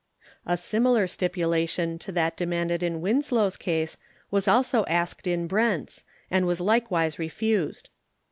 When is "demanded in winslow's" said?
2.35-3.55